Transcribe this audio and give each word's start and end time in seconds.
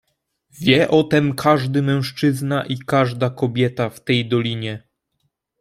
"Wie 0.61 0.87
o 0.89 1.03
tem 1.03 1.33
każdy 1.35 1.81
mężczyzna 1.81 2.65
i 2.65 2.77
każda 2.77 3.29
kobieta 3.29 3.89
w 3.89 4.03
tej 4.03 4.25
dolinie." 4.29 4.83